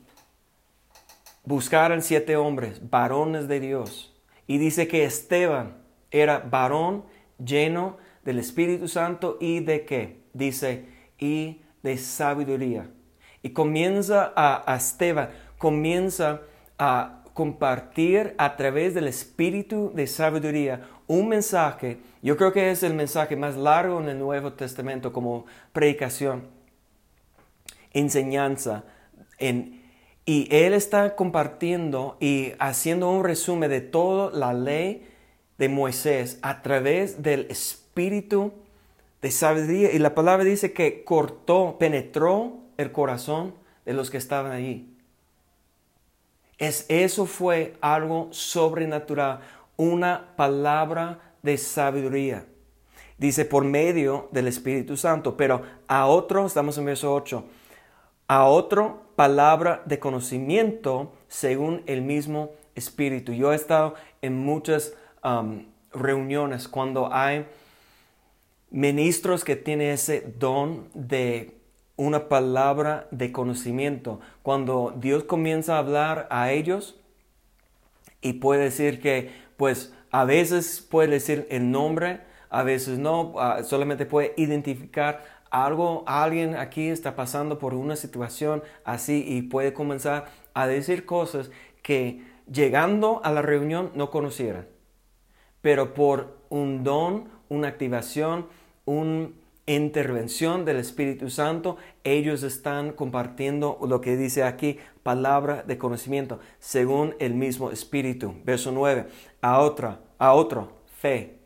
[1.43, 4.13] buscaron siete hombres, varones de Dios.
[4.47, 5.77] Y dice que Esteban
[6.11, 7.05] era varón
[7.43, 10.21] lleno del Espíritu Santo y de qué?
[10.33, 10.85] Dice,
[11.19, 12.89] y de sabiduría.
[13.41, 16.41] Y comienza a, Esteban, comienza
[16.77, 21.99] a compartir a través del Espíritu de sabiduría un mensaje.
[22.23, 26.47] Yo creo que es el mensaje más largo en el Nuevo Testamento como predicación,
[27.93, 28.83] enseñanza
[29.37, 29.85] en
[30.27, 35.07] y él está compartiendo y haciendo un resumen de toda la ley
[35.59, 38.51] de Moisés a través del espíritu
[39.31, 39.91] sabiduría.
[39.91, 43.53] Y la palabra dice que cortó, penetró el corazón
[43.85, 44.91] de los que estaban allí.
[46.57, 49.41] Es, eso fue algo sobrenatural,
[49.77, 52.45] una palabra de sabiduría.
[53.17, 57.45] Dice por medio del Espíritu Santo, pero a otro, estamos en verso 8,
[58.27, 63.31] a otro palabra de conocimiento según el mismo Espíritu.
[63.31, 64.93] Yo he estado en muchas
[65.93, 67.45] reuniones cuando hay
[68.75, 71.55] ministros que tienen ese don de
[71.95, 74.19] una palabra de conocimiento.
[74.43, 76.99] Cuando Dios comienza a hablar a ellos
[78.19, 83.63] y puede decir que, pues, a veces puede decir el nombre, a veces no, ah,
[83.63, 90.25] solamente puede identificar algo, alguien aquí está pasando por una situación así y puede comenzar
[90.53, 91.49] a decir cosas
[91.81, 94.67] que llegando a la reunión no conocieran.
[95.61, 98.47] Pero por un don, una activación,
[98.85, 99.29] una
[99.65, 107.15] intervención del Espíritu Santo, ellos están compartiendo lo que dice aquí, palabra de conocimiento, según
[107.19, 108.35] el mismo Espíritu.
[108.43, 109.07] Verso 9,
[109.41, 111.39] a otra, a otro, fe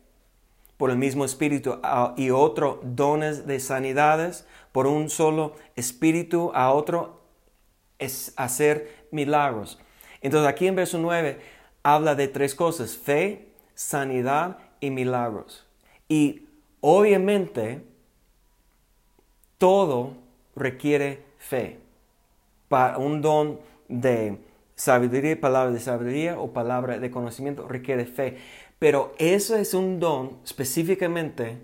[0.76, 1.78] por el mismo Espíritu
[2.16, 7.20] y otro dones de sanidades por un solo Espíritu, a otro
[7.98, 9.78] es hacer milagros.
[10.22, 11.38] Entonces aquí en verso 9
[11.82, 15.66] habla de tres cosas, fe, sanidad y milagros.
[16.08, 16.48] Y
[16.80, 17.82] obviamente
[19.58, 20.14] todo
[20.56, 21.78] requiere fe.
[22.68, 24.38] Para un don de
[24.74, 28.38] sabiduría, palabra de sabiduría o palabra de conocimiento requiere fe.
[28.78, 31.58] Pero eso es un don específicamente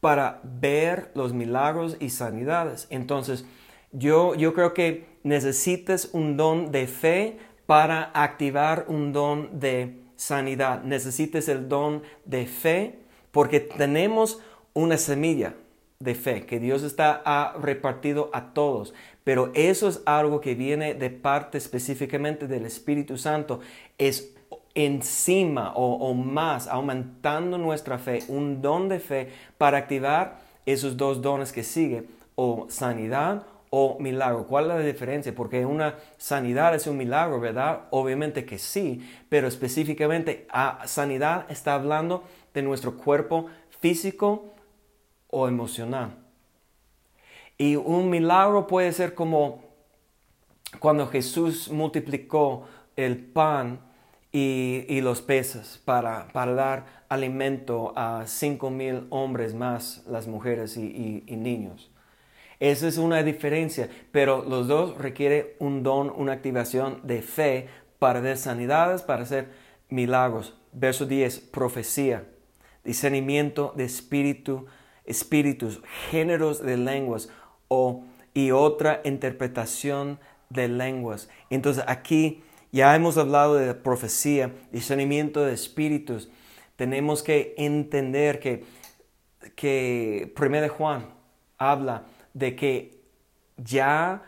[0.00, 2.86] para ver los milagros y sanidades.
[2.90, 3.44] Entonces,
[3.90, 10.82] yo, yo creo que necesitas un don de fe para activar un don de sanidad.
[10.84, 12.98] Necesitas el don de fe
[13.38, 14.40] porque tenemos
[14.74, 15.54] una semilla
[16.00, 18.94] de fe que Dios está ha repartido a todos.
[19.22, 23.60] Pero eso es algo que viene de parte específicamente del Espíritu Santo.
[23.96, 24.34] Es
[24.74, 31.52] encima o, más, aumentando nuestra fe, un don de fe para activar esos dos dones
[31.52, 34.48] que siguen, o sanidad o milagro.
[34.48, 35.32] ¿Cuál es la diferencia?
[35.32, 37.82] Porque una sanidad es un milagro, ¿verdad?
[37.90, 42.24] Obviamente que sí, pero específicamente a sanidad está hablando
[42.58, 43.46] de nuestro cuerpo
[43.80, 44.54] físico
[45.28, 46.16] o emocional.
[47.56, 49.62] Y un milagro puede ser como
[50.80, 52.66] cuando Jesús multiplicó
[52.96, 53.80] el pan
[54.32, 61.24] y, los peces para, para, dar alimento a cinco mil hombres más, las mujeres y,
[61.28, 61.90] niños.
[62.60, 67.68] Esa es una diferencia, pero los dos requieren un don, una activación de fe
[67.98, 69.48] para ver sanidades, para hacer
[69.88, 70.54] milagros.
[70.72, 72.24] Verso 10, profecía,
[72.88, 74.64] discernimiento de espíritu,
[75.04, 77.28] espíritus, géneros de lenguas
[77.68, 81.28] o, y otra interpretación de lenguas.
[81.50, 86.30] Entonces aquí ya hemos hablado de profecía, discernimiento de espíritus.
[86.76, 88.64] Tenemos que entender que,
[89.54, 91.10] que 1 Juan
[91.58, 93.02] habla de que
[93.58, 94.22] ya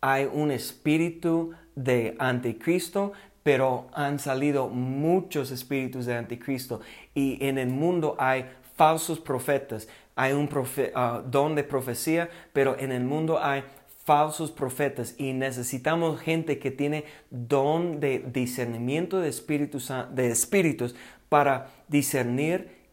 [0.00, 3.12] hay un espíritu de anticristo,
[3.44, 6.80] pero han salido muchos espíritus de anticristo
[7.14, 9.86] y en el mundo hay falsos profetas.
[10.16, 13.62] Hay un uh, don de profecía, pero en el mundo hay
[14.04, 20.94] falsos profetas y necesitamos gente que tiene don de discernimiento de espíritus, de espíritus
[21.28, 22.84] para discernir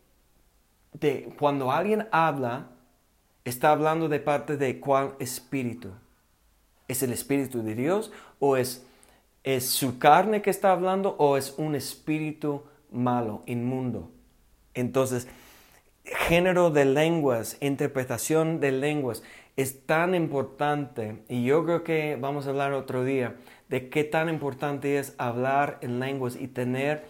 [0.93, 2.67] de cuando alguien habla,
[3.45, 5.91] está hablando de parte de cuál espíritu.
[6.87, 8.85] ¿Es el espíritu de Dios o es,
[9.43, 14.11] es su carne que está hablando o es un espíritu malo, inmundo?
[14.73, 15.27] Entonces,
[16.03, 19.23] género de lenguas, interpretación de lenguas
[19.57, 23.35] es tan importante y yo creo que vamos a hablar otro día
[23.69, 27.05] de qué tan importante es hablar en lenguas y tener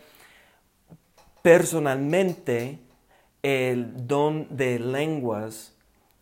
[1.42, 2.80] personalmente
[3.42, 5.76] el don de lenguas.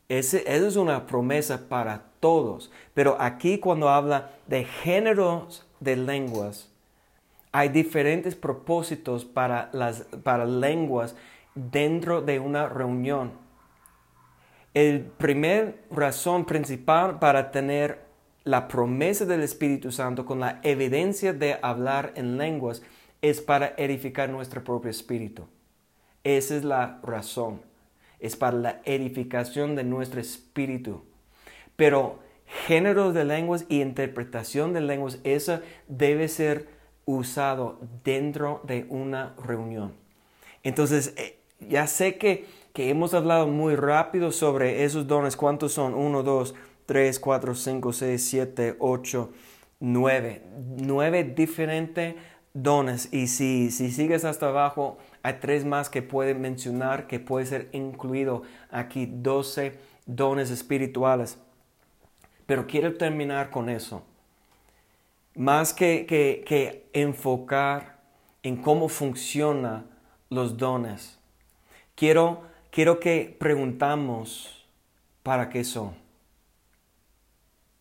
[0.08, 2.72] Ese, esa es una promesa para todos.
[2.94, 6.70] Pero aquí cuando habla de géneros de lenguas,
[7.52, 11.16] hay diferentes propósitos para las para lenguas
[11.56, 13.32] dentro de una reunión.
[14.74, 18.00] El primer razón principal para tener
[18.44, 22.82] la promesa del Espíritu Santo con la evidencia de hablar en lenguas
[23.22, 25.48] es para edificar nuestro propio espíritu.
[26.24, 27.62] Esa es la razón.
[28.20, 31.04] Es para la edificación de nuestro espíritu.
[31.76, 32.20] Pero
[32.68, 36.68] géneros de lenguas y interpretación de lenguas, eso debe ser
[37.06, 39.94] usado dentro de una reunión.
[40.64, 41.14] Entonces,
[41.60, 45.36] ya sé que, que, hemos hablado muy rápido sobre esos dones.
[45.36, 45.94] ¿Cuántos son?
[45.94, 49.30] 1, 2, 3, 4, 5, 6, 7, 8,
[49.80, 50.42] 9.
[50.78, 52.16] Nueve diferentes
[52.54, 53.14] dones.
[53.14, 57.70] Y si, si sigues hasta abajo, hay tres más que pueden mencionar, que puede ser
[57.72, 59.08] incluido aquí.
[59.12, 59.74] 12
[60.06, 61.38] dones espirituales.
[62.50, 64.02] Pero quiero terminar con eso.
[65.36, 68.00] Más que, que, enfocar
[68.42, 69.86] en cómo funcionan
[70.32, 71.20] los dones
[71.94, 74.66] Quiero, quiero que preguntamos
[75.22, 75.94] para qué son.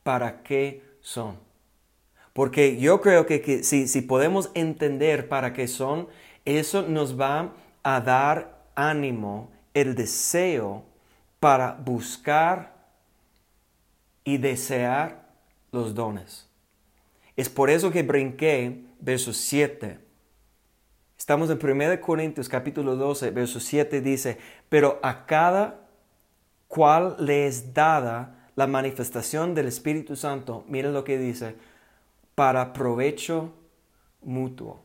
[0.03, 1.39] ¿Para qué son?
[2.35, 6.09] Porque yo creo que, que si, si podemos entender para qué son,
[6.45, 10.85] eso nos va a dar ánimo, el deseo
[11.41, 12.78] para buscar
[14.29, 15.27] y desear
[15.73, 16.49] los dones.
[17.37, 20.09] Es por eso que brinqué verso 7
[21.19, 25.81] Estamos en 1 Corintios capítulo 12, verso 7 dice, pero a cada
[26.69, 31.57] cual le es dada la manifestación del Espíritu Santo, miren lo que dice,
[32.37, 33.53] para provecho
[34.23, 34.81] mutuo.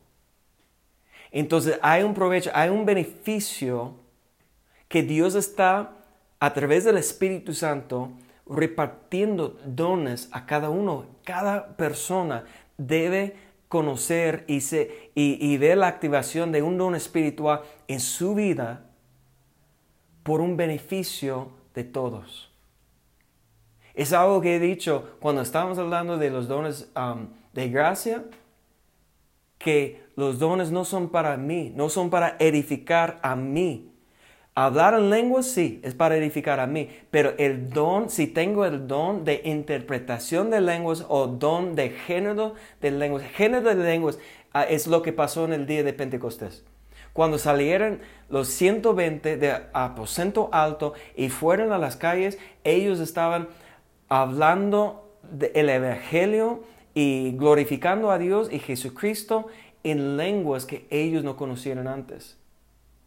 [1.30, 3.94] Entonces hay un provecho, hay un beneficio
[4.88, 5.92] que Dios está
[6.40, 8.10] a través del Espíritu Santo
[8.46, 11.06] repartiendo dones a cada uno.
[11.24, 12.44] Cada persona
[12.76, 13.36] debe
[13.68, 18.86] conocer y, se, y, ver la activación de un don espiritual en su vida
[20.22, 22.52] por un beneficio de todos.
[23.94, 28.24] Es algo que he dicho cuando estamos hablando de los dones um, de gracia,
[29.58, 33.93] que los dones no son para mí, no son para edificar a mí,
[34.56, 38.86] Hablar en lenguas sí, es para edificar a mí, pero el don, si tengo el
[38.86, 44.20] don de interpretación de lenguas o don de género de lenguas, género de lenguas
[44.52, 46.62] ah, es lo que pasó en el día de Pentecostés.
[47.12, 47.98] Cuando salieron
[48.28, 53.48] los 120 de aposento alto y fueron a las calles, ellos estaban
[54.08, 56.62] hablando del Evangelio
[56.94, 59.48] y glorificando a Dios y Jesucristo
[59.82, 62.38] en lenguas que ellos no conocieron antes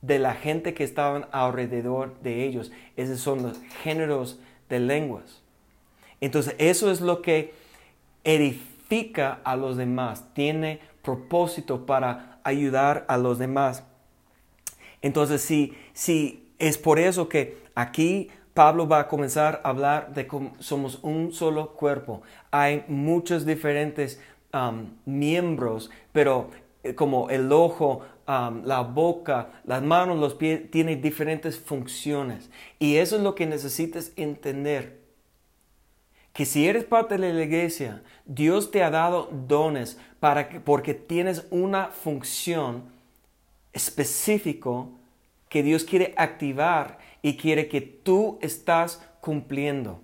[0.02, 2.72] de la gente que estaban alrededor de ellos.
[2.96, 4.40] Esos son los géneros
[4.70, 5.42] de lenguas.
[6.22, 7.54] Entonces, eso es lo que
[8.24, 13.84] edifica a los demás, tiene propósito para ayudar a los demás.
[15.02, 20.26] Entonces, si, si es por eso que aquí Pablo va a comenzar a hablar de
[20.26, 22.24] cómo somos un solo cuerpo.
[22.50, 24.20] Hay muchos diferentes
[24.52, 26.50] um, miembros, pero
[26.84, 32.50] eh, como el ojo, la boca, las manos, los pies, tienen diferentes funciones.
[32.78, 35.00] Y eso es lo que necesitas entender.
[36.34, 40.94] Que si eres parte de la iglesia, Dios te ha dado dones para que, porque
[40.94, 42.84] tienes una función
[43.72, 44.92] específico
[45.50, 50.02] que Dios quiere activar y quiere que tú estás cumpliendo.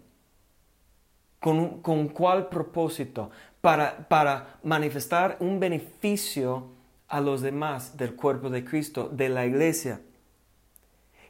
[1.41, 3.29] ¿Con, con cuál propósito?
[3.59, 6.69] Para, para manifestar un beneficio
[7.07, 10.01] a los demás del cuerpo de Cristo, de la iglesia.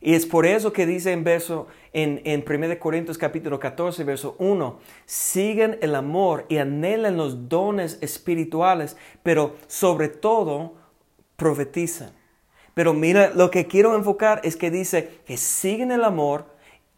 [0.06, 4.36] Y es por eso que dice en verso, en, en 1 Corintios capítulo 14, verso
[4.38, 10.74] 1, siguen el amor y anhelan los dones espirituales, pero sobre todo
[11.38, 12.12] profetizan.
[12.74, 16.48] Pero mira, lo que quiero enfocar es que dice que siguen el amor,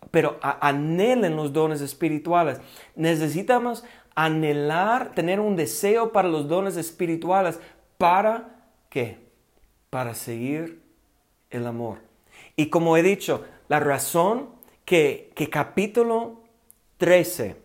[0.10, 2.60] pero anhelen los dones espirituales.
[2.96, 3.84] Necesitamos
[4.16, 7.60] anhelar, tener un deseo para los dones espirituales
[7.98, 8.55] para
[9.90, 10.82] Para seguir
[11.50, 12.00] el amor.
[12.56, 14.50] Y como he dicho, la razón
[14.86, 16.42] que, que capítulo
[16.98, 17.56] 13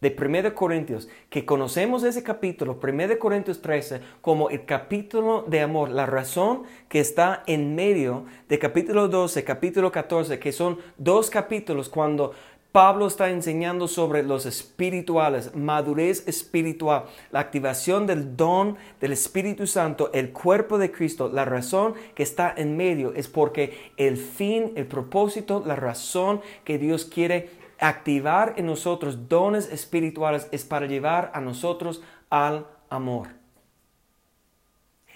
[0.00, 5.90] de 1 Corintios, que conocemos ese capítulo, 1 Corintios 13, como el capítulo de amor,
[5.90, 11.88] la razón que está en medio de capítulo 12, capítulo 14, que son dos capítulos
[11.88, 12.32] cuando
[12.72, 20.10] Pablo está enseñando sobre los espirituales, madurez espiritual, la activación del don del Espíritu Santo,
[20.12, 21.30] el cuerpo de Cristo.
[21.32, 26.76] La razón que está en medio es porque el fin, el propósito, la razón que
[26.78, 27.48] Dios quiere
[27.78, 33.28] activar en nosotros dones espirituales es para llevar a nosotros al amor.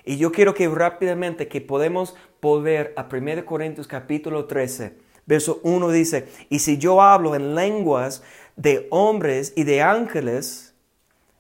[0.04, 5.90] Y yo quiero que rápidamente que podemos volver a 1 Corintios capítulo 13 Verso 1
[5.90, 8.22] dice, y si yo hablo en lenguas
[8.56, 10.74] de hombres y de ángeles,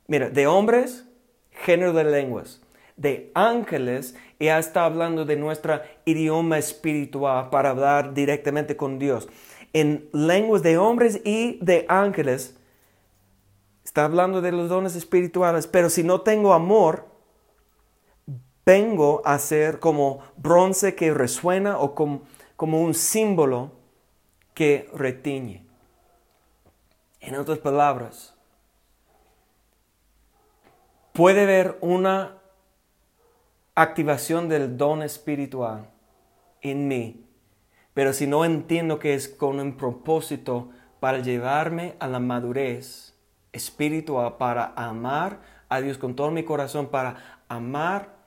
[0.06, 1.04] mira, de hombres,
[1.50, 2.60] género de lenguas,
[2.96, 9.28] de ángeles, ya está hablando de nuestra idioma espiritual para hablar directamente con Dios.
[9.72, 12.56] En lenguas de hombres y de ángeles,
[13.84, 17.06] está hablando de los dones espirituales, pero si no tengo amor,
[18.64, 22.22] vengo a ser como bronce que resuena o como
[22.62, 23.72] como un símbolo
[24.54, 25.66] que retiñe.
[27.18, 28.36] En otras palabras,
[31.12, 32.38] puede haber una
[33.74, 35.90] activación del don espiritual
[36.60, 37.26] en mí,
[37.94, 43.18] pero si no entiendo que es con un propósito para llevarme a la madurez
[43.50, 48.21] espiritual, para amar a Dios con todo mi corazón, para amar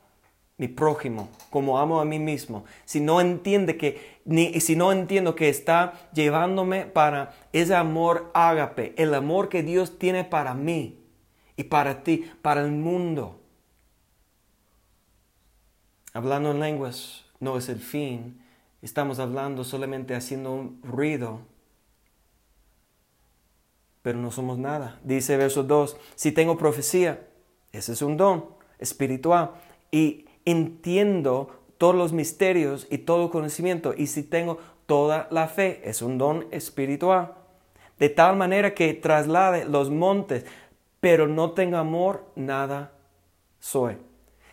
[0.57, 5.35] mi prójimo, como amo a mí mismo, si no entiende que, ni, si no entiendo
[5.35, 10.99] que está llevándome para ese amor ágape, el amor que Dios tiene para mí
[11.57, 13.41] y para ti, para el mundo.
[16.13, 18.41] Hablando en lenguas no es el fin,
[18.81, 21.41] estamos hablando solamente haciendo un ruido,
[24.01, 24.99] pero no somos nada.
[25.03, 27.27] Dice verso 2, si tengo profecía,
[27.73, 28.45] ese es un don
[28.79, 29.51] espiritual
[29.91, 36.01] y entiendo todos los misterios y todo conocimiento y si tengo toda la fe, es
[36.01, 37.33] un don espiritual.
[37.99, 40.45] De tal manera que traslade los montes,
[40.99, 42.91] pero no tengo amor, nada
[43.59, 43.97] soy.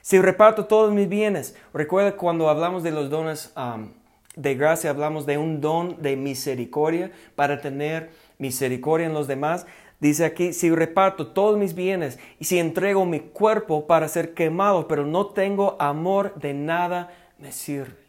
[0.01, 3.53] Si reparto todos mis bienes, recuerda cuando hablamos de los dones
[4.37, 9.67] de gracia hablamos de un don de misericordia para tener misericordia en los demás.
[10.01, 14.89] Dice aquí, si reparto todos mis bienes y si entrego mi cuerpo para ser quemado,
[14.89, 18.03] pero no tengo amor, de nada me sirve.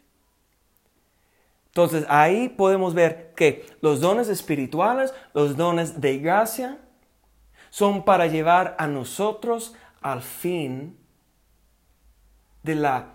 [1.66, 6.78] Entonces ahí podemos ver que los dones espirituales, los dones de gracia,
[7.70, 10.96] son para llevar a nosotros al fin
[12.62, 13.13] de la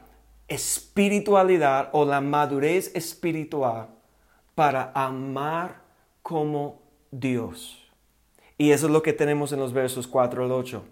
[0.50, 3.88] espiritualidad o la madurez espiritual
[4.56, 5.82] para amar
[6.22, 6.82] como
[7.12, 7.78] Dios.
[8.58, 10.84] Y eso es lo que tenemos en los versos 4 al 8.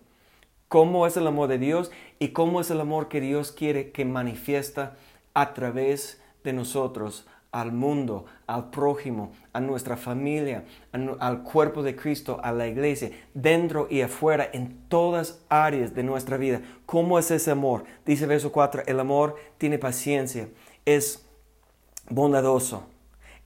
[0.69, 4.05] ¿Cómo es el amor de Dios y cómo es el amor que Dios quiere que
[4.05, 4.95] manifiesta
[5.33, 7.27] a través de nosotros
[7.59, 13.87] al mundo, al prójimo, a nuestra familia, al cuerpo de Cristo, a la iglesia, dentro
[13.89, 16.61] y afuera, en todas áreas de nuestra vida.
[16.85, 17.85] ¿Cómo es ese amor?
[18.05, 20.47] Dice verso 4, el amor tiene paciencia,
[20.85, 21.25] es
[22.07, 22.83] bondadoso.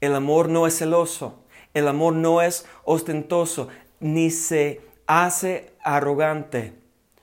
[0.02, 1.40] El amor no es celoso,
[1.74, 3.70] el amor no es ostentoso,
[4.02, 6.74] ni se hace arrogante,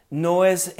[0.09, 0.74] no es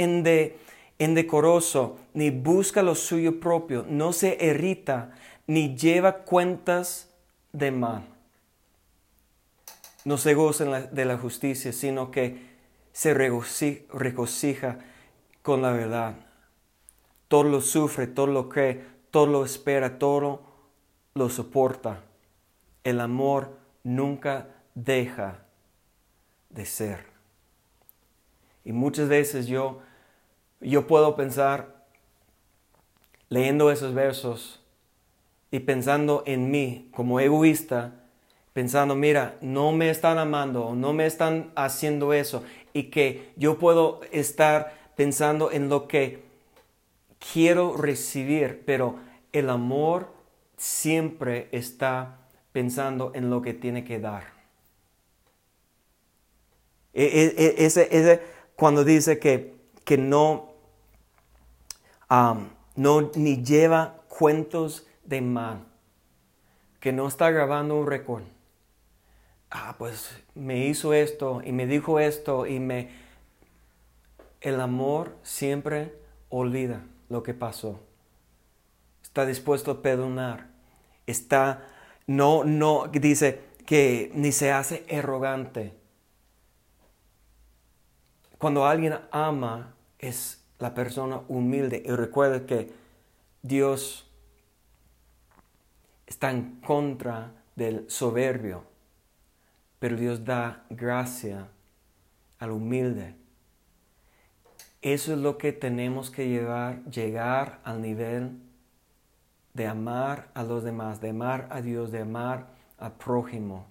[0.99, 5.13] endecoroso, ni busca lo suyo propio, no se irrita,
[5.49, 7.09] ni lleva cuentas
[7.53, 8.05] de mal.
[10.05, 12.47] No se goza de la justicia, sino que
[12.93, 14.79] se regocija
[15.43, 16.15] con la verdad.
[17.29, 20.43] Todo lo sufre, todo lo cree, todo lo espera, todo
[21.15, 22.05] lo soporta.
[22.85, 25.45] El amor nunca deja
[26.51, 27.07] de ser.
[28.65, 29.81] Y muchas veces yo,
[30.61, 31.87] yo puedo pensar,
[33.31, 34.63] leyendo esos versos,
[35.51, 37.95] y pensando en mí como egoísta,
[38.53, 42.43] pensando, mira, no me están amando, no me están haciendo eso,
[42.73, 46.23] y que yo puedo estar pensando en lo que
[47.33, 48.97] quiero recibir, pero
[49.33, 50.09] el amor
[50.57, 52.19] siempre está
[52.53, 54.25] pensando en lo que tiene que dar.
[56.93, 58.23] E, e, e, ese,
[58.57, 60.51] cuando dice que, que no,
[62.75, 65.65] no ni lleva cuentos de mal,
[66.81, 68.25] que no está grabando un récord.
[69.51, 72.91] Ah, pues me hizo esto y me dijo esto y me...
[74.41, 75.95] El amor siempre
[76.29, 77.81] olvida lo que pasó.
[79.03, 80.49] Está dispuesto a perdonar.
[81.07, 81.67] Está,
[82.07, 85.73] no, no, dice que ni se hace arrogante.
[88.37, 92.73] Cuando alguien ama es la persona humilde y recuerda que
[93.43, 94.08] Dios
[96.09, 98.65] está en contra del soberbio,
[99.79, 101.49] pero Dios da gracia
[102.39, 103.15] al humilde.
[104.81, 108.41] Eso es lo que tenemos que llevar, llegar al nivel
[109.53, 112.47] de amar a los demás, de amar a Dios, de amar
[112.79, 113.67] al prójimo,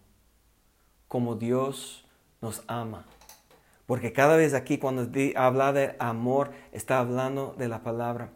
[1.07, 2.05] como Dios
[2.41, 3.05] nos ama.
[3.87, 8.29] Porque cada vez aquí cuando habla de amor, está hablando de la palabra,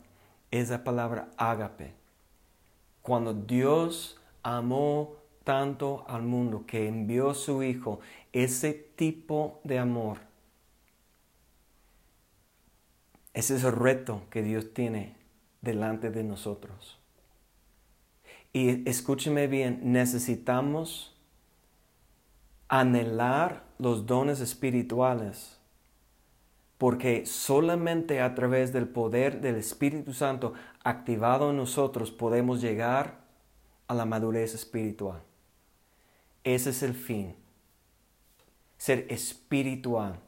[0.49, 2.01] esa palabra ágape
[3.02, 7.99] cuando Dios amó tanto al mundo que envió a su Hijo,
[8.32, 10.20] ese tipo de amor,
[13.34, 15.16] ese es el reto que Dios tiene
[15.62, 16.99] delante de nosotros.
[18.54, 21.16] Y escúcheme bien, necesitamos
[22.68, 25.62] anhelar los dones espirituales
[26.82, 30.54] porque solamente a través del poder del Espíritu Santo
[30.84, 33.22] activado en nosotros podemos llegar
[33.88, 35.22] a la madurez espiritual.
[36.44, 37.36] Ese es el fin,
[38.78, 40.20] ser espiritual.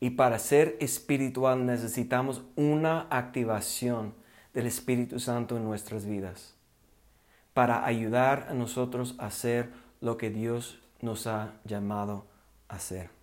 [0.00, 4.14] Y para ser espiritual necesitamos una activación
[4.52, 6.54] del Espíritu Santo en nuestras vidas,
[7.54, 9.70] para ayudar a nosotros a hacer
[10.00, 12.26] lo que Dios nos ha llamado
[12.68, 13.21] a hacer.